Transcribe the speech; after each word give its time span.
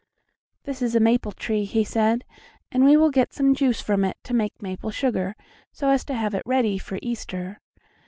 "This 0.63 0.81
is 0.81 0.95
a 0.95 0.99
maple 0.99 1.31
tree," 1.31 1.63
he 1.63 1.83
said, 1.83 2.23
"and 2.71 2.83
we 2.83 2.97
will 2.97 3.11
get 3.11 3.33
some 3.33 3.53
juice 3.53 3.81
from 3.81 4.03
it 4.03 4.17
to 4.23 4.33
make 4.33 4.59
maple 4.59 4.89
sugar, 4.89 5.35
so 5.71 5.89
as 5.89 6.03
to 6.05 6.15
have 6.15 6.33
it 6.33 6.41
ready 6.43 6.79
for 6.79 6.97
Easter. 7.03 7.61